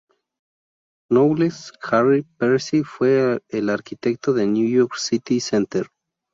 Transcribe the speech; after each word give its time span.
Knowles, 1.11 1.73
Harry 1.83 2.23
Percy 2.39 2.81
fue 2.83 3.39
el 3.49 3.69
arquitecto 3.69 4.33
del 4.33 4.51
New 4.51 4.67
York 4.67 4.95
City 4.97 5.39
Center. 5.39 5.89